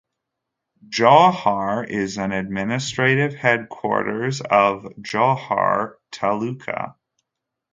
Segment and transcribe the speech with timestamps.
[0.89, 6.95] Jawhar is an administrative headquarters of Jawhar Taluka.